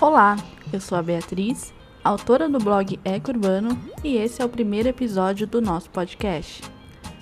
Olá, 0.00 0.38
eu 0.72 0.80
sou 0.80 0.96
a 0.96 1.02
Beatriz, 1.02 1.74
autora 2.02 2.48
do 2.48 2.58
blog 2.58 2.98
Eco 3.04 3.32
Urbano, 3.32 3.78
e 4.02 4.16
esse 4.16 4.40
é 4.40 4.44
o 4.46 4.48
primeiro 4.48 4.88
episódio 4.88 5.46
do 5.46 5.60
nosso 5.60 5.90
podcast. 5.90 6.62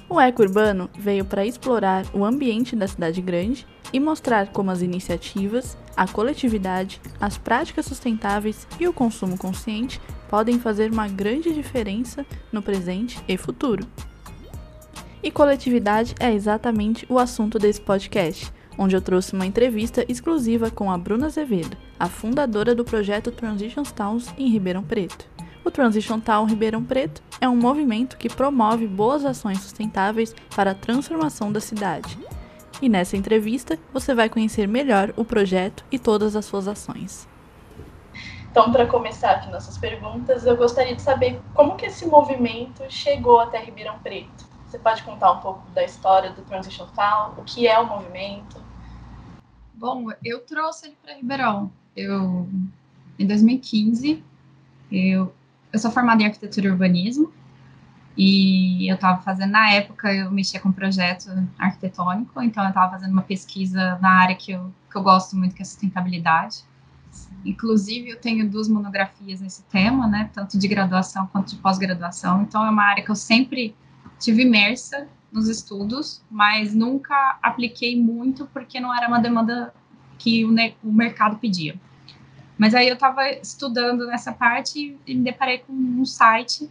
O 0.08 0.20
Eco 0.20 0.42
Urbano 0.42 0.88
veio 0.96 1.24
para 1.24 1.44
explorar 1.44 2.06
o 2.14 2.24
ambiente 2.24 2.76
da 2.76 2.86
cidade 2.86 3.20
grande 3.20 3.66
e 3.92 3.98
mostrar 3.98 4.52
como 4.52 4.70
as 4.70 4.80
iniciativas, 4.80 5.76
a 5.96 6.06
coletividade, 6.06 7.00
as 7.20 7.36
práticas 7.36 7.84
sustentáveis 7.84 8.64
e 8.78 8.86
o 8.86 8.92
consumo 8.92 9.36
consciente 9.36 10.00
podem 10.28 10.60
fazer 10.60 10.92
uma 10.92 11.08
grande 11.08 11.52
diferença 11.52 12.24
no 12.52 12.62
presente 12.62 13.20
e 13.26 13.36
futuro. 13.36 13.84
E 15.20 15.32
coletividade 15.32 16.14
é 16.20 16.32
exatamente 16.32 17.04
o 17.08 17.18
assunto 17.18 17.58
desse 17.58 17.80
podcast, 17.80 18.52
onde 18.78 18.94
eu 18.94 19.02
trouxe 19.02 19.34
uma 19.34 19.44
entrevista 19.44 20.04
exclusiva 20.08 20.70
com 20.70 20.90
a 20.90 20.96
Bruna 20.96 21.26
Azevedo, 21.26 21.76
a 21.98 22.06
fundadora 22.06 22.74
do 22.74 22.84
projeto 22.84 23.32
Transition 23.32 23.82
Towns 23.82 24.32
em 24.38 24.48
Ribeirão 24.48 24.84
Preto. 24.84 25.26
O 25.64 25.70
Transition 25.70 26.20
Town 26.20 26.46
Ribeirão 26.46 26.82
Preto 26.82 27.20
é 27.40 27.48
um 27.48 27.56
movimento 27.56 28.16
que 28.16 28.28
promove 28.28 28.86
boas 28.86 29.24
ações 29.24 29.60
sustentáveis 29.60 30.34
para 30.54 30.70
a 30.70 30.74
transformação 30.74 31.52
da 31.52 31.60
cidade. 31.60 32.18
E 32.80 32.88
nessa 32.88 33.16
entrevista 33.16 33.78
você 33.92 34.14
vai 34.14 34.28
conhecer 34.28 34.68
melhor 34.68 35.12
o 35.16 35.24
projeto 35.24 35.84
e 35.90 35.98
todas 35.98 36.36
as 36.36 36.44
suas 36.44 36.68
ações. 36.68 37.28
Então, 38.50 38.72
para 38.72 38.86
começar 38.86 39.32
aqui 39.32 39.50
nossas 39.50 39.76
perguntas, 39.76 40.46
eu 40.46 40.56
gostaria 40.56 40.96
de 40.96 41.02
saber 41.02 41.40
como 41.54 41.76
que 41.76 41.86
esse 41.86 42.06
movimento 42.06 42.82
chegou 42.88 43.38
até 43.40 43.58
Ribeirão 43.58 43.98
Preto. 43.98 44.46
Você 44.66 44.78
pode 44.78 45.02
contar 45.02 45.32
um 45.32 45.40
pouco 45.40 45.62
da 45.70 45.84
história 45.84 46.30
do 46.30 46.42
Transition 46.42 46.86
Town, 46.94 47.32
o 47.38 47.44
que 47.44 47.66
é 47.66 47.78
o 47.78 47.86
movimento? 47.86 48.67
Bom, 49.78 50.08
eu 50.24 50.40
trouxe 50.40 50.88
ele 50.88 50.96
para 51.00 51.14
Ribeirão. 51.14 51.70
Eu, 51.94 52.48
em 53.16 53.24
2015, 53.24 54.24
eu, 54.90 55.32
eu 55.72 55.78
sou 55.78 55.88
formada 55.92 56.20
em 56.20 56.26
arquitetura 56.26 56.66
e 56.66 56.70
urbanismo. 56.70 57.32
E 58.16 58.90
eu 58.90 58.96
estava 58.96 59.22
fazendo, 59.22 59.52
na 59.52 59.70
época, 59.70 60.12
eu 60.12 60.32
mexia 60.32 60.58
com 60.58 60.72
projeto 60.72 61.30
arquitetônico, 61.56 62.42
então 62.42 62.64
eu 62.64 62.70
estava 62.70 62.90
fazendo 62.90 63.12
uma 63.12 63.22
pesquisa 63.22 63.96
na 64.00 64.10
área 64.10 64.34
que 64.34 64.50
eu, 64.50 64.72
que 64.90 64.96
eu 64.96 65.02
gosto 65.04 65.36
muito, 65.36 65.54
que 65.54 65.62
é 65.62 65.64
sustentabilidade. 65.64 66.64
Inclusive, 67.44 68.10
eu 68.10 68.20
tenho 68.20 68.50
duas 68.50 68.68
monografias 68.68 69.40
nesse 69.40 69.62
tema, 69.64 70.08
né, 70.08 70.28
tanto 70.34 70.58
de 70.58 70.66
graduação 70.66 71.28
quanto 71.28 71.50
de 71.54 71.56
pós-graduação, 71.62 72.42
então 72.42 72.66
é 72.66 72.70
uma 72.70 72.82
área 72.82 73.04
que 73.04 73.10
eu 73.10 73.14
sempre 73.14 73.76
tive 74.18 74.42
imersa 74.42 75.06
nos 75.30 75.48
estudos, 75.48 76.22
mas 76.30 76.74
nunca 76.74 77.38
apliquei 77.42 78.00
muito 78.00 78.46
porque 78.46 78.80
não 78.80 78.94
era 78.94 79.06
uma 79.06 79.20
demanda 79.20 79.74
que 80.18 80.44
o, 80.44 80.54
o 80.82 80.92
mercado 80.92 81.38
pedia. 81.38 81.78
Mas 82.56 82.74
aí 82.74 82.88
eu 82.88 82.94
estava 82.94 83.28
estudando 83.30 84.06
nessa 84.06 84.32
parte 84.32 84.98
e 85.06 85.14
me 85.14 85.22
deparei 85.22 85.58
com 85.58 85.72
um 85.72 86.04
site 86.04 86.68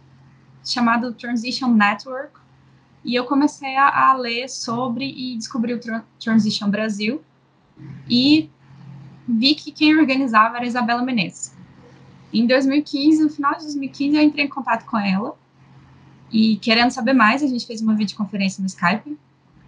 chamado 0.64 1.14
Transition 1.14 1.68
Network 1.68 2.38
e 3.04 3.14
eu 3.14 3.24
comecei 3.24 3.74
a, 3.76 4.10
a 4.10 4.14
ler 4.14 4.48
sobre 4.48 5.06
e 5.06 5.36
descobri 5.36 5.72
o 5.72 5.80
Transition 6.18 6.68
Brasil 6.68 7.22
e 8.08 8.50
vi 9.26 9.54
que 9.54 9.70
quem 9.70 9.96
organizava 9.96 10.56
era 10.56 10.66
Isabela 10.66 11.02
Menezes. 11.02 11.56
Em 12.32 12.46
2015, 12.46 13.22
no 13.22 13.30
final 13.30 13.52
de 13.54 13.62
2015, 13.62 14.16
eu 14.16 14.22
entrei 14.22 14.44
em 14.44 14.48
contato 14.48 14.84
com 14.84 14.98
ela 14.98 15.34
e 16.30 16.56
querendo 16.56 16.90
saber 16.90 17.12
mais, 17.12 17.42
a 17.42 17.46
gente 17.46 17.66
fez 17.66 17.80
uma 17.80 17.94
videoconferência 17.94 18.60
no 18.60 18.66
Skype. 18.66 19.18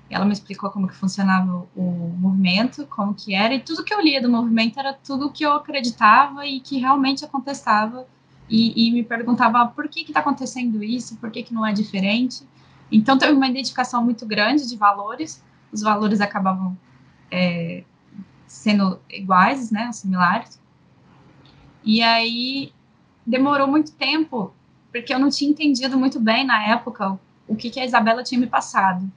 Ela 0.08 0.24
me 0.24 0.32
explicou 0.32 0.70
como 0.70 0.88
que 0.88 0.94
funcionava 0.94 1.66
o 1.74 2.14
movimento, 2.18 2.86
como 2.86 3.14
que 3.14 3.34
era, 3.34 3.54
e 3.54 3.60
tudo 3.60 3.84
que 3.84 3.94
eu 3.94 4.00
lia 4.00 4.20
do 4.20 4.28
movimento 4.28 4.78
era 4.78 4.92
tudo 4.92 5.30
que 5.30 5.44
eu 5.44 5.52
acreditava 5.52 6.44
e 6.44 6.60
que 6.60 6.78
realmente 6.78 7.24
acontecava. 7.24 8.06
E, 8.48 8.88
e 8.88 8.90
me 8.90 9.04
perguntava 9.04 9.64
por 9.68 9.88
que 9.88 10.00
está 10.00 10.18
acontecendo 10.18 10.82
isso, 10.82 11.16
por 11.18 11.30
que, 11.30 11.44
que 11.44 11.54
não 11.54 11.64
é 11.64 11.72
diferente. 11.72 12.42
Então, 12.90 13.16
teve 13.16 13.32
uma 13.32 13.46
identificação 13.46 14.04
muito 14.04 14.26
grande 14.26 14.68
de 14.68 14.76
valores, 14.76 15.42
os 15.70 15.82
valores 15.82 16.20
acabavam 16.20 16.76
é, 17.30 17.84
sendo 18.48 18.98
iguais, 19.08 19.70
né, 19.70 19.92
similares. 19.92 20.60
E 21.84 22.02
aí, 22.02 22.72
demorou 23.24 23.68
muito 23.68 23.92
tempo 23.92 24.52
porque 24.90 25.12
eu 25.12 25.18
não 25.18 25.30
tinha 25.30 25.50
entendido 25.50 25.98
muito 25.98 26.18
bem 26.20 26.46
na 26.46 26.68
época 26.68 27.18
o 27.46 27.56
que, 27.56 27.70
que 27.70 27.80
a 27.80 27.84
Isabela 27.84 28.22
tinha 28.22 28.40
me 28.40 28.46
passado. 28.46 29.10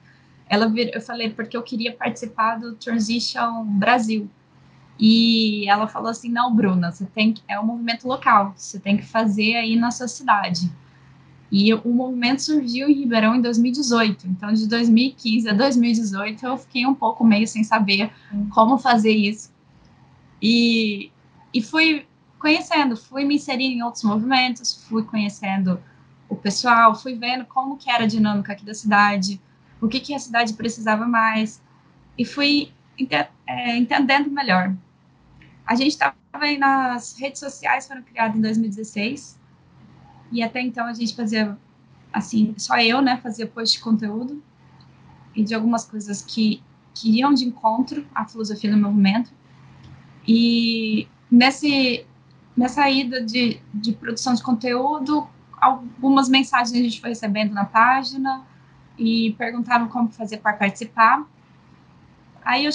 Ela 0.48 0.70
eu 0.76 1.00
falei 1.00 1.30
porque 1.30 1.56
eu 1.56 1.62
queria 1.62 1.92
participar 1.94 2.58
do 2.58 2.74
Transition 2.74 3.64
Brasil. 3.64 4.28
E 4.98 5.68
ela 5.68 5.88
falou 5.88 6.10
assim: 6.10 6.28
"Não, 6.28 6.54
Bruna, 6.54 6.92
você 6.92 7.04
tem 7.06 7.32
que, 7.32 7.42
é 7.48 7.58
um 7.58 7.64
movimento 7.64 8.06
local, 8.06 8.52
você 8.56 8.78
tem 8.78 8.96
que 8.96 9.04
fazer 9.04 9.56
aí 9.56 9.76
na 9.76 9.90
sua 9.90 10.08
cidade". 10.08 10.70
E 11.50 11.72
o 11.72 11.88
movimento 11.88 12.42
surgiu 12.42 12.88
em 12.88 12.94
Ribeirão 12.94 13.34
em 13.34 13.40
2018. 13.40 14.26
Então, 14.26 14.52
de 14.52 14.66
2015 14.66 15.48
a 15.48 15.52
2018, 15.52 16.44
eu 16.44 16.56
fiquei 16.56 16.84
um 16.84 16.94
pouco 16.94 17.24
meio 17.24 17.46
sem 17.46 17.62
saber 17.62 18.10
como 18.50 18.76
fazer 18.76 19.12
isso. 19.12 19.52
E, 20.42 21.12
e 21.52 21.62
fui 21.62 22.06
conhecendo, 22.44 22.94
fui 22.94 23.24
me 23.24 23.36
inserindo 23.36 23.78
em 23.78 23.82
outros 23.82 24.04
movimentos, 24.04 24.84
fui 24.86 25.02
conhecendo 25.02 25.82
o 26.28 26.36
pessoal, 26.36 26.94
fui 26.94 27.14
vendo 27.14 27.46
como 27.46 27.78
que 27.78 27.90
era 27.90 28.04
a 28.04 28.06
dinâmica 28.06 28.52
aqui 28.52 28.66
da 28.66 28.74
cidade, 28.74 29.40
o 29.80 29.88
que, 29.88 29.98
que 29.98 30.14
a 30.14 30.18
cidade 30.18 30.52
precisava 30.52 31.06
mais, 31.06 31.62
e 32.18 32.24
fui 32.26 32.70
é, 33.46 33.78
entendendo 33.78 34.30
melhor. 34.30 34.76
A 35.66 35.74
gente 35.74 35.92
estava 35.92 36.14
aí 36.32 36.58
nas 36.58 37.18
redes 37.18 37.40
sociais, 37.40 37.88
foram 37.88 38.02
criadas 38.02 38.36
em 38.36 38.42
2016, 38.42 39.40
e 40.30 40.42
até 40.42 40.60
então 40.60 40.84
a 40.86 40.92
gente 40.92 41.16
fazia, 41.16 41.56
assim, 42.12 42.54
só 42.58 42.76
eu, 42.76 43.00
né, 43.00 43.16
fazia 43.22 43.46
post 43.46 43.78
de 43.78 43.82
conteúdo, 43.82 44.42
e 45.34 45.42
de 45.42 45.54
algumas 45.54 45.86
coisas 45.86 46.20
que, 46.20 46.62
que 46.92 47.08
iam 47.20 47.32
de 47.32 47.46
encontro 47.46 48.06
à 48.14 48.26
filosofia 48.26 48.70
do 48.70 48.76
movimento, 48.76 49.32
e 50.28 51.08
nesse 51.30 52.04
nessa 52.56 52.88
ida 52.88 53.22
de, 53.22 53.60
de 53.72 53.92
produção 53.92 54.34
de 54.34 54.42
conteúdo, 54.42 55.28
algumas 55.60 56.28
mensagens 56.28 56.72
a 56.72 56.82
gente 56.82 57.00
foi 57.00 57.10
recebendo 57.10 57.52
na 57.52 57.64
página 57.64 58.42
e 58.98 59.34
perguntavam 59.38 59.88
como 59.88 60.10
fazer 60.10 60.38
para 60.38 60.52
participar. 60.52 61.26
Aí, 62.44 62.64
eu, 62.64 62.70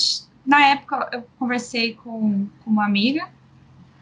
na 0.46 0.66
época, 0.68 1.10
eu 1.12 1.28
conversei 1.38 1.94
com, 1.94 2.48
com 2.64 2.72
uma 2.72 2.86
amiga 2.86 3.30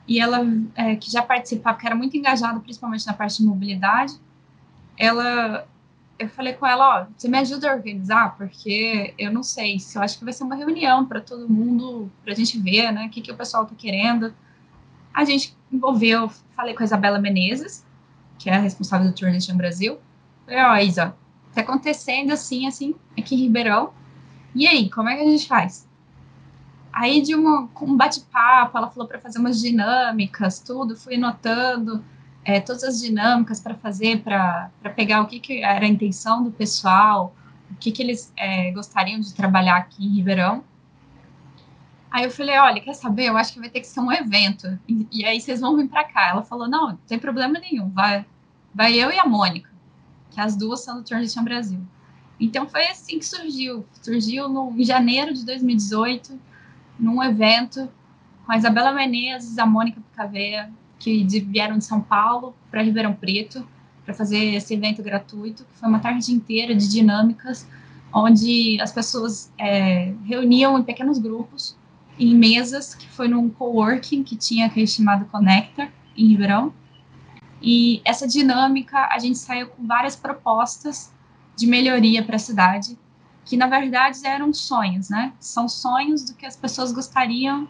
e 0.08 0.20
ela, 0.20 0.40
é, 0.76 0.96
que 0.96 1.12
já 1.12 1.22
participava, 1.22 1.78
que 1.78 1.86
era 1.86 1.96
muito 1.96 2.16
engajada, 2.16 2.60
principalmente 2.60 3.06
na 3.06 3.14
parte 3.14 3.40
de 3.40 3.46
mobilidade, 3.46 4.14
ela, 4.98 5.68
eu 6.18 6.30
falei 6.30 6.54
com 6.54 6.66
ela, 6.66 7.02
ó, 7.02 7.06
você 7.16 7.28
me 7.28 7.38
ajuda 7.38 7.70
a 7.70 7.76
organizar, 7.76 8.36
porque 8.38 9.14
eu 9.18 9.32
não 9.32 9.44
sei, 9.44 9.80
se 9.80 9.98
eu 9.98 10.02
acho 10.02 10.18
que 10.18 10.24
vai 10.24 10.34
ser 10.34 10.46
uma 10.46 10.56
reunião 10.56 11.06
para 11.06 11.20
todo 11.20 11.50
mundo, 11.50 12.10
para 12.24 12.32
a 12.32 12.36
gente 12.36 12.58
ver, 12.58 12.92
né, 12.92 13.06
o 13.06 13.10
que, 13.10 13.22
que 13.22 13.32
o 13.32 13.36
pessoal 13.36 13.64
está 13.64 13.76
querendo. 13.76 14.34
A 15.18 15.26
gente 15.26 15.58
envolveu, 15.72 16.30
falei 16.56 16.76
com 16.76 16.84
a 16.84 16.86
Isabela 16.86 17.18
Menezes, 17.18 17.84
que 18.38 18.52
é 18.52 18.56
a 18.56 18.60
responsável 18.60 19.08
do 19.08 19.16
Transition 19.16 19.58
Brasil. 19.58 19.98
Falei, 20.46 20.62
ó, 20.62 20.78
Isa, 20.78 21.16
tá 21.56 21.62
acontecendo 21.62 22.32
assim, 22.32 22.68
assim, 22.68 22.94
aqui 23.18 23.34
em 23.34 23.40
Ribeirão. 23.40 23.94
E 24.54 24.68
aí, 24.68 24.92
como 24.92 25.10
é 25.10 25.16
que 25.16 25.24
a 25.24 25.26
gente 25.26 25.48
faz? 25.48 25.90
Aí, 26.94 27.24
de 27.24 27.34
uma, 27.34 27.68
um 27.82 27.98
bate-papo, 27.98 28.78
ela 28.78 28.92
falou 28.92 29.08
para 29.08 29.18
fazer 29.18 29.40
umas 29.40 29.60
dinâmicas, 29.60 30.60
tudo, 30.60 30.96
fui 30.96 31.18
notando 31.18 32.06
é, 32.46 32.60
todas 32.60 32.84
as 32.84 33.02
dinâmicas 33.02 33.60
para 33.60 33.74
fazer, 33.74 34.22
para 34.22 34.70
pegar 34.96 35.22
o 35.22 35.26
que, 35.26 35.40
que 35.40 35.64
era 35.64 35.84
a 35.84 35.90
intenção 35.90 36.44
do 36.44 36.52
pessoal, 36.52 37.36
o 37.72 37.76
que, 37.78 37.92
que 37.92 38.04
eles 38.04 38.32
é, 38.38 38.72
gostariam 38.72 39.20
de 39.20 39.34
trabalhar 39.34 39.78
aqui 39.78 40.06
em 40.06 40.16
Ribeirão. 40.16 40.64
Aí 42.10 42.24
eu 42.24 42.32
falei, 42.32 42.58
olha, 42.58 42.82
quer 42.82 42.94
saber? 42.94 43.26
Eu 43.26 43.38
acho 43.38 43.54
que 43.54 43.60
vai 43.60 43.70
ter 43.70 43.82
que 43.82 43.88
ser 43.88 44.00
um 44.00 44.12
evento. 44.12 44.80
E, 44.88 45.08
e 45.12 45.26
aí 45.26 45.40
vocês 45.40 45.60
vão 45.60 45.76
vir 45.76 45.88
para 45.88 46.04
cá. 46.06 46.30
Ela 46.30 46.44
falou, 46.44 46.68
não, 46.68 46.90
não 46.90 46.98
tem 47.08 47.20
problema 47.20 47.60
nenhum. 47.60 47.90
Vai, 47.90 48.26
vai 48.74 48.94
eu 48.94 49.12
e 49.12 49.20
a 49.20 49.26
Mônica, 49.26 49.70
que 50.32 50.40
as 50.40 50.56
duas 50.56 50.84
são 50.84 50.98
do 50.98 51.04
Transition 51.04 51.44
Brasil. 51.44 51.80
Então 52.40 52.68
foi 52.68 52.88
assim 52.88 53.20
que 53.20 53.26
surgiu. 53.26 53.86
Surgiu 54.02 54.48
no, 54.48 54.74
em 54.78 54.84
janeiro 54.84 55.34
de 55.34 55.46
2018, 55.46 56.40
num 57.00 57.22
evento 57.22 57.90
com 58.46 58.54
a 58.54 58.58
Isabela 58.58 58.94
Menezes, 58.94 59.58
a 59.58 59.66
Mônica 59.66 60.00
Picaveia, 60.00 60.72
que 60.98 61.24
de, 61.24 61.42
vieram 61.42 61.78
de 61.78 61.84
São 61.84 62.00
Paulo 62.00 62.56
para 62.72 62.82
Ribeirão 62.82 63.14
Preto 63.14 63.68
para 64.06 64.14
fazer 64.14 64.56
esse 64.56 64.74
evento 64.74 65.04
gratuito, 65.04 65.66
que 65.66 65.78
foi 65.78 65.90
uma 65.90 66.00
tarde 66.00 66.32
inteira 66.32 66.74
de 66.74 66.88
dinâmicas, 66.88 67.68
onde 68.14 68.80
as 68.80 68.94
pessoas 68.94 69.52
é, 69.58 70.14
reuniam 70.24 70.80
em 70.80 70.84
pequenos 70.84 71.20
grupos 71.20 71.76
em 72.20 72.36
mesas, 72.36 72.96
que 72.96 73.08
foi 73.10 73.28
num 73.28 73.50
coworking 73.50 74.24
que 74.24 74.36
tinha 74.36 74.66
aquele 74.66 74.88
chamado 74.88 75.26
Connector, 75.26 75.88
em 76.16 76.28
Ribeirão. 76.28 76.74
E 77.62 78.02
essa 78.06 78.28
dinâmica, 78.28 79.10
a 79.12 79.20
gente 79.20 79.38
saiu 79.38 79.68
com 79.68 79.86
várias 79.86 80.16
propostas 80.16 81.12
de 81.56 81.66
melhoria 81.68 82.24
para 82.24 82.36
a 82.36 82.40
cidade, 82.40 82.98
que 83.46 83.58
na 83.58 83.68
verdade 83.68 84.20
eram 84.26 84.54
sonhos, 84.54 85.10
né? 85.10 85.34
São 85.40 85.68
sonhos 85.68 86.24
do 86.24 86.36
que 86.36 86.46
as 86.46 86.56
pessoas 86.56 86.92
gostariam 86.92 87.68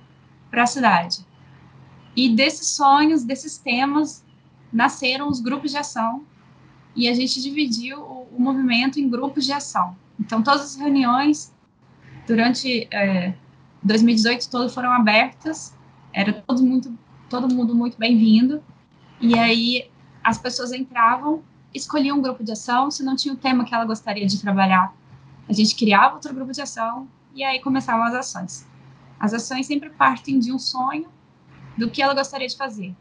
para 0.49 0.63
a 0.63 0.67
cidade. 0.67 1.25
E 2.15 2.29
desses 2.29 2.69
sonhos, 2.69 3.23
desses 3.23 3.57
temas, 3.57 4.25
nasceram 4.71 5.29
os 5.29 5.39
grupos 5.39 5.71
de 5.71 5.77
ação 5.77 6.25
e 6.95 7.07
a 7.07 7.13
gente 7.13 7.41
dividiu 7.41 7.99
o, 7.99 8.27
o 8.35 8.41
movimento 8.41 8.99
em 8.99 9.07
grupos 9.07 9.45
de 9.45 9.53
ação. 9.53 9.95
Então, 10.19 10.41
todas 10.41 10.61
as 10.61 10.75
reuniões 10.75 11.53
durante 12.25 12.87
é, 12.91 13.33
2018 13.87 14.49
todo 14.49 14.69
foram 14.69 14.91
abertas, 14.91 15.73
era 16.13 16.33
todo 16.33 16.61
muito 16.61 16.93
todo 17.29 17.53
mundo 17.53 17.75
muito 17.75 17.97
bem-vindo. 17.97 18.63
E 19.19 19.37
aí 19.37 19.89
as 20.23 20.37
pessoas 20.37 20.71
entravam, 20.71 21.41
escolhiam 21.73 22.17
um 22.17 22.21
grupo 22.21 22.43
de 22.43 22.51
ação, 22.51 22.91
se 22.91 23.03
não 23.03 23.15
tinha 23.15 23.33
o 23.33 23.37
tema 23.37 23.65
que 23.65 23.73
ela 23.73 23.85
gostaria 23.85 24.25
de 24.25 24.39
trabalhar, 24.39 24.93
a 25.47 25.53
gente 25.53 25.75
criava 25.75 26.15
outro 26.15 26.33
grupo 26.33 26.51
de 26.51 26.61
ação 26.61 27.07
e 27.33 27.43
aí 27.43 27.59
começavam 27.61 28.05
as 28.05 28.13
ações. 28.13 28.67
As 29.19 29.33
ações 29.33 29.65
sempre 29.65 29.89
partem 29.89 30.39
de 30.39 30.51
um 30.51 30.59
sonho 30.59 31.07
do 31.77 31.89
que 31.89 32.01
ela 32.01 32.13
gostaria 32.13 32.47
de 32.47 32.57
fazer. 32.57 32.95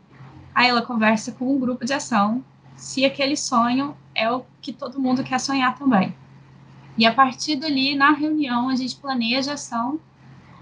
Aí 0.54 0.68
ela 0.68 0.82
conversa 0.82 1.32
com 1.32 1.54
um 1.54 1.58
grupo 1.58 1.84
de 1.84 1.92
ação 1.92 2.44
se 2.76 3.04
aquele 3.04 3.36
sonho 3.36 3.96
é 4.14 4.30
o 4.30 4.44
que 4.60 4.72
todo 4.72 5.00
mundo 5.00 5.24
quer 5.24 5.40
sonhar 5.40 5.76
também. 5.76 6.14
E 6.96 7.04
a 7.04 7.12
partir 7.12 7.56
dali, 7.56 7.94
na 7.94 8.12
reunião, 8.12 8.68
a 8.68 8.76
gente 8.76 8.96
planeja 8.96 9.50
a 9.50 9.54
ação 9.54 10.00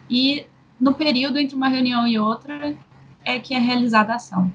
e 0.09 0.47
no 0.81 0.95
período 0.95 1.39
entre 1.39 1.57
uma 1.57 1.69
reunião 1.69 2.07
e 2.07 2.19
outra 2.19 2.77
é 3.25 3.39
que 3.39 3.55
é 3.55 3.59
realizada 3.59 4.13
a 4.13 4.17
ação. 4.17 4.53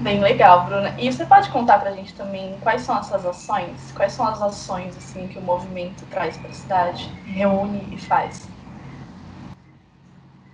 Bem 0.00 0.20
legal, 0.20 0.64
Bruna. 0.64 0.94
E 1.00 1.10
você 1.12 1.26
pode 1.26 1.50
contar 1.50 1.80
para 1.80 1.90
a 1.90 1.92
gente 1.92 2.14
também 2.14 2.56
quais 2.60 2.82
são 2.82 2.96
essas 2.98 3.26
ações? 3.26 3.92
Quais 3.92 4.12
são 4.12 4.26
as 4.26 4.40
ações 4.40 4.96
assim 4.96 5.26
que 5.26 5.38
o 5.38 5.42
movimento 5.42 6.06
traz 6.06 6.36
para 6.36 6.50
a 6.50 6.52
cidade, 6.52 7.12
reúne 7.26 7.82
e 7.92 7.98
faz? 7.98 8.48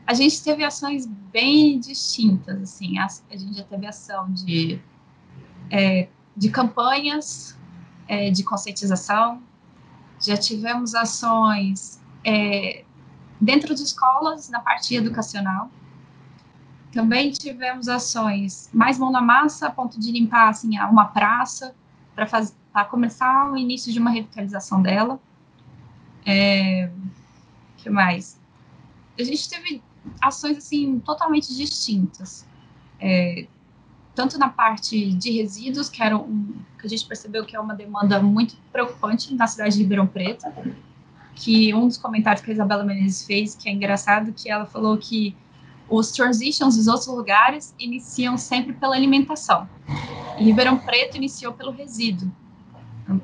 A 0.07 0.15
gente 0.15 0.43
teve 0.43 0.65
ações 0.65 1.07
bem 1.07 1.79
distintas, 1.79 2.63
assim. 2.63 2.99
A, 2.99 3.07
a 3.07 3.37
gente 3.37 3.57
já 3.57 3.65
teve 3.65 3.87
ação 3.87 4.31
de, 4.33 4.81
é, 5.71 6.09
de 6.35 6.49
campanhas 6.49 7.59
é, 8.09 8.31
de 8.31 8.43
conscientização, 8.43 9.43
já 10.21 10.37
tivemos 10.37 10.95
ações 10.95 12.01
é, 12.25 12.85
dentro 13.45 13.75
de 13.75 13.83
escolas, 13.83 14.49
na 14.49 14.61
parte 14.61 14.95
educacional. 14.95 15.71
Também 16.93 17.31
tivemos 17.31 17.89
ações 17.89 18.71
mais 18.73 18.99
mão 18.99 19.11
na 19.11 19.21
massa, 19.21 19.67
a 19.67 19.71
ponto 19.71 19.99
de 19.99 20.11
limpar 20.11 20.49
assim, 20.49 20.79
uma 20.79 21.07
praça, 21.07 21.75
para 22.15 22.85
começar 22.85 23.51
o 23.51 23.57
início 23.57 23.93
de 23.93 23.99
uma 23.99 24.11
revitalização 24.11 24.81
dela. 24.81 25.21
É, 26.25 26.91
que 27.77 27.91
mais? 27.91 28.41
A 29.19 29.23
gente 29.23 29.49
teve 29.49 29.83
ações 30.21 30.57
assim 30.57 30.99
totalmente 31.01 31.55
distintas. 31.55 32.47
É, 33.01 33.47
tanto 34.15 34.39
na 34.39 34.49
parte 34.49 35.13
de 35.13 35.31
resíduos, 35.33 35.89
que 35.89 36.03
era 36.03 36.17
um, 36.17 36.55
que 36.79 36.87
a 36.87 36.89
gente 36.89 37.05
percebeu 37.05 37.45
que 37.45 37.57
é 37.57 37.61
uma 37.61 37.75
demanda 37.75 38.23
muito 38.23 38.57
preocupante 38.73 39.35
na 39.35 39.47
cidade 39.47 39.75
de 39.75 39.83
Ribeirão 39.83 40.07
Preto, 40.07 40.47
que 41.35 41.75
um 41.75 41.89
dos 41.89 41.97
comentários 41.97 42.45
que 42.45 42.51
a 42.51 42.55
Isabela 42.55 42.85
Menezes 42.85 43.27
fez, 43.27 43.55
que 43.55 43.69
é 43.69 43.73
engraçado, 43.73 44.33
que 44.33 44.51
ela 44.51 44.67
falou 44.67 44.97
que 44.97 45.37
os 45.89 46.11
transitions 46.13 46.77
dos 46.77 46.87
outros 46.87 47.07
lugares 47.09 47.75
iniciam 47.79 48.37
sempre 48.37 48.73
pela 48.73 48.95
alimentação. 48.95 49.69
E 50.39 50.45
Ribeirão 50.45 50.79
Preto 50.79 51.17
iniciou 51.17 51.53
pelo 51.53 51.71
resíduo. 51.71 52.31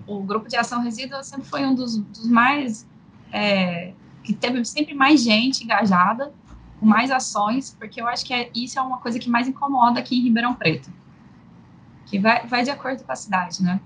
O 0.06 0.22
grupo 0.22 0.48
de 0.48 0.56
ação 0.56 0.82
resíduo 0.82 1.22
sempre 1.22 1.48
foi 1.48 1.64
um 1.64 1.74
dos, 1.74 1.96
dos 1.96 2.28
mais 2.28 2.86
é, 3.32 3.94
que 4.22 4.34
teve 4.34 4.62
sempre 4.64 4.94
mais 4.94 5.22
gente 5.22 5.64
engajada 5.64 6.32
com 6.78 6.86
mais 6.86 7.10
ações, 7.10 7.74
porque 7.78 8.00
eu 8.00 8.06
acho 8.06 8.24
que 8.24 8.32
é, 8.32 8.50
isso 8.54 8.78
é 8.78 8.82
uma 8.82 8.98
coisa 8.98 9.18
que 9.18 9.28
mais 9.28 9.48
incomoda 9.48 10.00
aqui 10.00 10.18
em 10.18 10.22
Ribeirão 10.22 10.54
Preto, 10.54 10.90
que 12.06 12.18
vai, 12.18 12.46
vai 12.46 12.62
de 12.62 12.70
acordo 12.70 13.04
com 13.04 13.12
a 13.12 13.16
cidade, 13.16 13.62
né? 13.62 13.80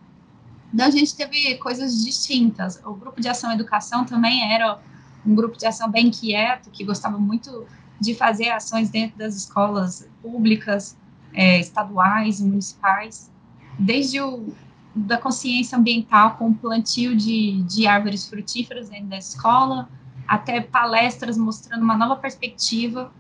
Então, 0.74 0.86
a 0.88 0.90
gente 0.90 1.14
teve 1.14 1.54
coisas 1.58 2.04
distintas. 2.04 2.82
O 2.84 2.94
grupo 2.94 3.20
de 3.20 3.28
ação 3.28 3.52
educação 3.52 4.04
também 4.04 4.52
era 4.52 4.76
um 5.24 5.32
grupo 5.32 5.56
de 5.56 5.64
ação 5.64 5.88
bem 5.88 6.10
quieto, 6.10 6.68
que 6.68 6.82
gostava 6.82 7.16
muito 7.16 7.64
de 8.00 8.12
fazer 8.12 8.50
ações 8.50 8.90
dentro 8.90 9.16
das 9.16 9.36
escolas 9.36 10.08
públicas, 10.20 10.96
é, 11.32 11.60
estaduais 11.60 12.40
municipais, 12.40 13.30
desde 13.78 14.20
o 14.20 14.52
da 14.96 15.16
consciência 15.18 15.76
ambiental 15.76 16.36
com 16.36 16.48
o 16.50 16.54
plantio 16.54 17.16
de, 17.16 17.62
de 17.64 17.86
árvores 17.86 18.28
frutíferas 18.28 18.88
dentro 18.88 19.06
da 19.06 19.18
escola, 19.18 19.88
até 20.26 20.60
palestras 20.60 21.36
mostrando 21.36 21.82
uma 21.82 21.96
nova 21.96 22.16
perspectiva 22.16 23.12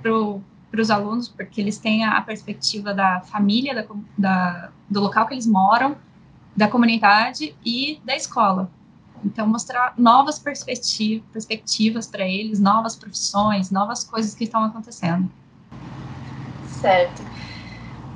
para 0.00 0.80
os 0.80 0.90
alunos, 0.90 1.28
porque 1.28 1.60
eles 1.60 1.78
têm 1.78 2.04
a, 2.04 2.20
perspectiva 2.22 2.92
da 2.92 3.20
família, 3.20 3.72
da, 3.74 3.86
da, 4.18 4.72
do 4.90 5.00
local 5.00 5.26
que 5.28 5.34
eles 5.34 5.46
moram, 5.46 5.96
da 6.56 6.68
comunidade 6.68 7.56
e 7.64 8.00
da 8.04 8.14
escola. 8.16 8.70
Então, 9.24 9.46
mostrar 9.46 9.94
novas 9.96 10.38
perspectiva, 10.38 11.24
perspectivas 11.32 12.06
para 12.06 12.26
eles, 12.26 12.58
novas 12.58 12.96
profissões, 12.96 13.70
novas 13.70 14.02
coisas 14.02 14.34
que 14.34 14.44
estão 14.44 14.64
acontecendo. 14.64 15.30
Certo. 16.66 17.22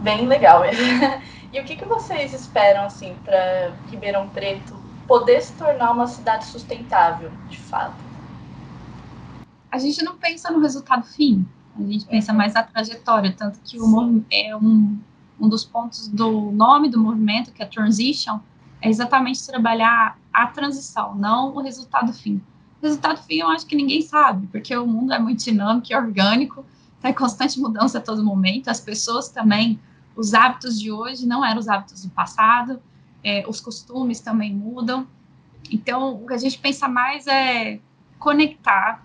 Bem 0.00 0.27
legal. 0.27 0.62
e 1.53 1.61
o 1.61 1.65
que, 1.65 1.77
que 1.77 1.85
vocês 1.85 2.33
esperam, 2.33 2.85
assim, 2.85 3.15
para 3.25 3.73
Ribeirão 3.91 4.29
Preto 4.29 4.77
poder 5.06 5.41
se 5.41 5.53
tornar 5.53 5.93
uma 5.93 6.09
cidade 6.09 6.47
sustentável, 6.47 7.31
de 7.49 7.59
fato? 7.59 8.06
a 9.77 9.79
gente 9.79 10.03
não 10.03 10.17
pensa 10.17 10.50
no 10.50 10.61
resultado 10.61 11.05
fim, 11.05 11.47
a 11.79 11.83
gente 11.83 12.06
pensa 12.06 12.33
mais 12.33 12.55
na 12.55 12.62
trajetória, 12.62 13.35
tanto 13.37 13.61
que 13.62 13.79
o 13.79 14.25
é 14.31 14.56
um, 14.56 14.99
um 15.41 15.49
dos 15.49 15.65
pontos 15.65 16.09
do 16.09 16.50
nome 16.53 16.88
do 16.88 16.99
movimento, 16.99 17.53
que 17.53 17.62
é 17.62 17.67
Transition, 17.67 18.38
é 18.81 18.88
exatamente 18.88 19.44
trabalhar 19.47 20.19
a 20.33 20.47
transição, 20.47 21.15
não 21.15 21.55
o 21.55 21.61
resultado 21.61 22.12
fim. 22.12 22.43
O 22.81 22.87
resultado 22.87 23.23
fim 23.23 23.37
eu 23.37 23.49
acho 23.49 23.67
que 23.67 23.75
ninguém 23.75 24.03
sabe, 24.03 24.47
porque 24.49 24.77
o 24.77 24.87
mundo 24.87 25.12
é 25.12 25.19
muito 25.19 25.44
dinâmico 25.44 25.88
e 25.91 25.97
orgânico, 25.97 26.65
está 26.97 27.11
em 27.11 27.15
constante 27.15 27.59
mudança 27.59 27.99
a 27.99 28.00
todo 28.00 28.25
momento, 28.25 28.69
as 28.69 28.81
pessoas 28.81 29.29
também, 29.29 29.81
os 30.15 30.35
hábitos 30.35 30.79
de 30.79 30.91
hoje 30.91 31.27
não 31.27 31.44
eram 31.44 31.59
os 31.59 31.69
hábitos 31.69 32.03
do 32.03 32.11
passado, 32.11 32.81
é, 33.23 33.44
os 33.49 33.61
costumes 33.61 34.21
também 34.21 34.55
mudam. 34.55 35.06
Então, 35.71 36.15
o 36.23 36.27
que 36.27 36.35
a 36.35 36.38
gente 36.38 36.59
pensa 36.59 36.88
mais 36.88 37.27
é 37.27 37.81
conectar 38.19 39.05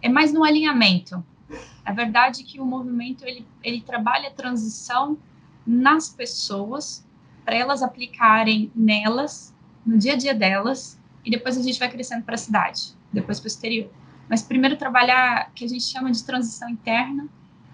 é 0.00 0.08
mais 0.08 0.32
no 0.32 0.44
alinhamento. 0.44 1.24
É 1.84 1.92
verdade 1.92 2.44
que 2.44 2.60
o 2.60 2.64
movimento 2.64 3.24
ele, 3.24 3.46
ele 3.62 3.80
trabalha 3.80 4.28
a 4.28 4.30
transição 4.30 5.18
nas 5.68 6.08
pessoas 6.08 7.06
para 7.44 7.54
elas 7.54 7.82
aplicarem 7.82 8.72
nelas, 8.74 9.54
no 9.84 9.98
dia 9.98 10.14
a 10.14 10.16
dia 10.16 10.34
delas, 10.34 10.98
e 11.22 11.30
depois 11.30 11.58
a 11.58 11.62
gente 11.62 11.78
vai 11.78 11.90
crescendo 11.90 12.24
para 12.24 12.36
a 12.36 12.38
cidade, 12.38 12.96
depois 13.12 13.38
para 13.38 13.46
o 13.46 13.48
exterior. 13.48 13.90
Mas 14.30 14.42
primeiro 14.42 14.78
trabalhar 14.78 15.50
que 15.54 15.66
a 15.66 15.68
gente 15.68 15.84
chama 15.84 16.10
de 16.10 16.24
transição 16.24 16.70
interna, 16.70 17.28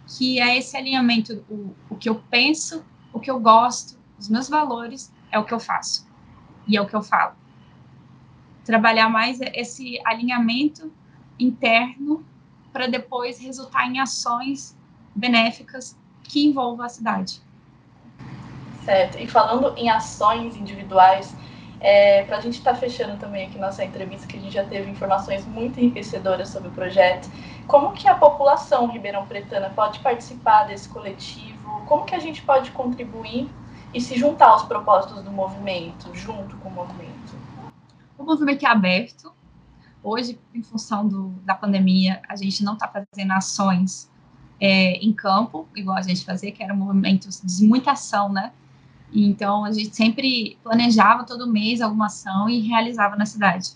que 0.06 0.40
é 0.40 0.58
esse 0.58 0.76
alinhamento, 0.76 1.44
o, 1.48 1.74
o 1.88 1.96
que 1.96 2.08
eu 2.08 2.16
penso, 2.28 2.84
o 3.12 3.20
que 3.20 3.30
eu 3.30 3.38
gosto, 3.38 3.96
os 4.18 4.28
meus 4.28 4.48
valores, 4.48 5.12
é 5.30 5.38
o 5.38 5.44
que 5.44 5.54
eu 5.54 5.60
faço 5.60 6.06
e 6.66 6.76
é 6.76 6.80
o 6.80 6.86
que 6.86 6.94
eu 6.94 7.02
falo. 7.02 7.36
Trabalhar 8.64 9.08
mais 9.08 9.40
esse 9.40 10.00
alinhamento 10.04 10.92
interno 11.38 12.24
para 12.72 12.88
depois 12.88 13.38
resultar 13.38 13.86
em 13.86 14.00
ações 14.00 14.76
benéficas 15.14 15.96
que 16.24 16.44
envolvam 16.44 16.84
a 16.84 16.88
cidade. 16.88 17.40
Certo. 18.84 19.18
E 19.18 19.26
falando 19.26 19.72
em 19.76 19.88
ações 19.88 20.56
individuais, 20.56 21.34
é, 21.80 22.22
para 22.24 22.38
a 22.38 22.40
gente 22.40 22.58
estar 22.58 22.72
tá 22.72 22.76
fechando 22.76 23.16
também 23.18 23.46
aqui 23.46 23.58
nossa 23.58 23.84
entrevista, 23.84 24.26
que 24.26 24.36
a 24.36 24.40
gente 24.40 24.52
já 24.52 24.64
teve 24.64 24.90
informações 24.90 25.46
muito 25.46 25.80
enriquecedoras 25.80 26.48
sobre 26.48 26.68
o 26.68 26.72
projeto, 26.72 27.30
como 27.66 27.92
que 27.92 28.06
a 28.08 28.14
população 28.14 28.86
ribeirão 28.86 29.26
pretana 29.26 29.70
pode 29.70 29.98
participar 30.00 30.64
desse 30.64 30.88
coletivo? 30.88 31.82
Como 31.86 32.04
que 32.04 32.14
a 32.14 32.18
gente 32.18 32.42
pode 32.42 32.70
contribuir 32.72 33.48
e 33.92 34.00
se 34.00 34.16
juntar 34.18 34.48
aos 34.48 34.64
propósitos 34.64 35.22
do 35.22 35.30
movimento, 35.30 36.14
junto 36.14 36.56
com 36.56 36.68
o 36.68 36.72
movimento? 36.72 37.34
O 38.18 38.24
movimento 38.24 38.64
é 38.64 38.68
aberto, 38.68 39.32
Hoje, 40.04 40.38
em 40.54 40.62
função 40.62 41.08
do, 41.08 41.30
da 41.46 41.54
pandemia, 41.54 42.20
a 42.28 42.36
gente 42.36 42.62
não 42.62 42.74
está 42.74 42.86
fazendo 42.86 43.32
ações 43.32 44.10
é, 44.60 44.96
em 44.96 45.14
campo, 45.14 45.66
igual 45.74 45.96
a 45.96 46.02
gente 46.02 46.22
fazia, 46.26 46.52
que 46.52 46.62
era 46.62 46.74
um 46.74 46.76
movimento 46.76 47.26
de 47.42 47.64
muita 47.66 47.92
ação, 47.92 48.30
né? 48.30 48.52
Então, 49.14 49.64
a 49.64 49.70
gente 49.70 49.94
sempre 49.94 50.58
planejava 50.64 51.24
todo 51.24 51.46
mês 51.46 51.80
alguma 51.80 52.06
ação 52.06 52.48
e 52.48 52.60
realizava 52.60 53.14
na 53.14 53.24
cidade. 53.24 53.70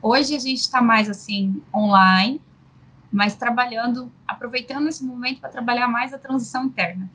Hoje, 0.00 0.34
a 0.34 0.38
gente 0.38 0.60
está 0.60 0.80
mais, 0.80 1.10
assim, 1.10 1.62
online, 1.74 2.40
mas 3.12 3.36
trabalhando, 3.36 4.10
aproveitando 4.26 4.88
esse 4.88 5.04
momento 5.04 5.40
para 5.40 5.50
trabalhar 5.50 5.86
mais 5.86 6.14
a 6.14 6.18
transição 6.18 6.64
interna, 6.64 7.10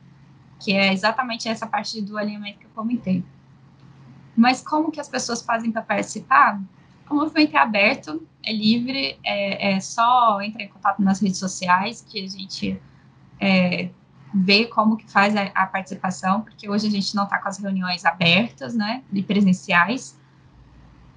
que 0.60 0.72
é 0.72 0.92
exatamente 0.92 1.48
essa 1.48 1.66
parte 1.66 2.00
do 2.00 2.16
alinhamento 2.16 2.60
que 2.60 2.66
eu 2.66 2.70
comentei. 2.70 3.24
Mas 4.36 4.62
como 4.62 4.92
que 4.92 5.00
as 5.00 5.08
pessoas 5.08 5.42
fazem 5.42 5.72
para 5.72 5.82
participar? 5.82 6.62
O 7.10 7.14
movimento 7.14 7.56
é 7.56 7.58
aberto, 7.58 8.24
é 8.44 8.52
livre, 8.52 9.18
é, 9.24 9.72
é, 9.72 9.80
só 9.80 10.40
entrar 10.40 10.62
em 10.62 10.68
contato 10.68 11.02
nas 11.02 11.20
redes 11.20 11.38
sociais, 11.38 12.06
que 12.08 12.22
a 12.22 12.28
gente 12.28 12.80
é, 13.40 13.90
ver 14.32 14.66
como 14.66 14.96
que 14.96 15.10
faz 15.10 15.34
a, 15.34 15.44
a, 15.54 15.66
participação, 15.66 16.42
porque 16.42 16.68
hoje 16.68 16.86
a 16.86 16.90
gente 16.90 17.14
não 17.14 17.24
está 17.24 17.38
com 17.38 17.48
as 17.48 17.58
reuniões 17.58 18.04
abertas, 18.04 18.74
né, 18.74 19.02
e 19.12 19.22
presenciais, 19.22 20.18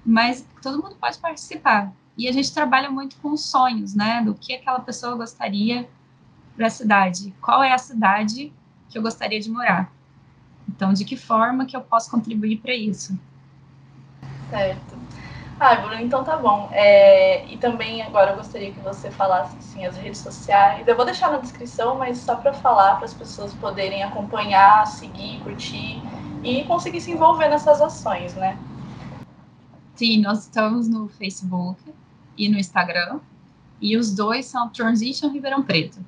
mas 0.04 0.46
todo 0.62 0.82
mundo 0.82 0.96
pode 0.96 1.18
participar. 1.18 1.92
E 2.16 2.28
a 2.28 2.32
gente 2.32 2.52
trabalha 2.52 2.90
muito 2.90 3.16
com 3.16 3.36
sonhos, 3.36 3.94
né, 3.94 4.22
do 4.22 4.34
que 4.34 4.54
aquela 4.54 4.80
pessoa 4.80 5.14
gostaria 5.16 5.88
para 6.56 6.66
a 6.66 6.70
cidade. 6.70 7.34
Qual 7.40 7.62
é 7.62 7.72
a 7.72 7.78
cidade 7.78 8.52
que 8.88 8.98
eu 8.98 9.02
gostaria 9.02 9.40
de 9.40 9.50
morar? 9.50 9.90
Então, 10.68 10.92
de 10.92 11.04
que 11.04 11.16
forma 11.16 11.66
que 11.66 11.76
eu 11.76 11.80
posso 11.80 12.10
contribuir 12.10 12.58
para 12.58 12.74
isso? 12.74 13.18
Certo. 14.50 14.91
Ah, 15.64 15.76
Bruno, 15.76 16.02
então 16.02 16.24
tá 16.24 16.36
bom. 16.36 16.68
É, 16.72 17.46
e 17.46 17.56
também 17.56 18.02
agora 18.02 18.32
eu 18.32 18.36
gostaria 18.36 18.72
que 18.72 18.80
você 18.80 19.12
falasse 19.12 19.56
assim, 19.58 19.86
as 19.86 19.96
redes 19.96 20.18
sociais. 20.18 20.82
Eu 20.88 20.96
vou 20.96 21.04
deixar 21.04 21.30
na 21.30 21.38
descrição, 21.38 21.96
mas 21.96 22.18
só 22.18 22.34
para 22.34 22.52
falar, 22.52 22.96
para 22.96 23.04
as 23.04 23.14
pessoas 23.14 23.54
poderem 23.54 24.02
acompanhar, 24.02 24.84
seguir, 24.88 25.38
curtir 25.44 26.02
e 26.42 26.64
conseguir 26.64 27.00
se 27.00 27.12
envolver 27.12 27.48
nessas 27.48 27.80
ações, 27.80 28.34
né? 28.34 28.58
Sim, 29.94 30.20
nós 30.20 30.40
estamos 30.40 30.88
no 30.88 31.06
Facebook 31.06 31.80
e 32.36 32.48
no 32.48 32.58
Instagram. 32.58 33.20
E 33.80 33.96
os 33.96 34.12
dois 34.12 34.46
são 34.46 34.68
Transition 34.68 35.28
Ribeirão 35.28 35.62
Preto. 35.62 36.04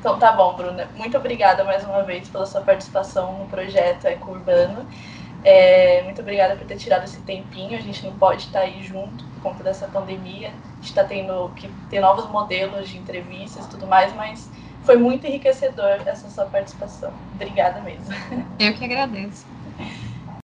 Então 0.00 0.18
tá 0.18 0.32
bom, 0.32 0.56
Bruna. 0.56 0.88
Muito 0.96 1.16
obrigada 1.16 1.62
mais 1.62 1.84
uma 1.84 2.02
vez 2.02 2.28
pela 2.28 2.44
sua 2.44 2.60
participação 2.60 3.38
no 3.38 3.46
projeto 3.46 4.06
Eco 4.06 4.32
Urbano. 4.32 4.84
É, 5.48 6.02
muito 6.02 6.20
obrigada 6.20 6.54
por 6.56 6.66
ter 6.66 6.76
tirado 6.76 7.04
esse 7.04 7.22
tempinho. 7.22 7.74
A 7.78 7.80
gente 7.80 8.04
não 8.04 8.18
pode 8.18 8.42
estar 8.42 8.60
aí 8.60 8.82
junto 8.82 9.24
por 9.24 9.40
conta 9.40 9.64
dessa 9.64 9.88
pandemia. 9.88 10.48
A 10.48 10.74
gente 10.74 10.84
está 10.84 11.02
tendo 11.02 11.48
que 11.54 11.68
ter 11.88 12.00
novos 12.00 12.28
modelos 12.28 12.86
de 12.86 12.98
entrevistas 12.98 13.64
e 13.64 13.70
tudo 13.70 13.86
mais, 13.86 14.14
mas 14.14 14.50
foi 14.82 14.98
muito 14.98 15.26
enriquecedor 15.26 16.02
essa 16.04 16.28
sua 16.28 16.44
participação. 16.44 17.14
Obrigada 17.32 17.80
mesmo. 17.80 18.14
Eu 18.60 18.74
que 18.74 18.84
agradeço. 18.84 19.46